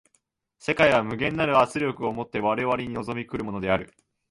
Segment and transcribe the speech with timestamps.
[0.57, 3.93] 世界は無限なる圧力を以て我々に臨み来るものである。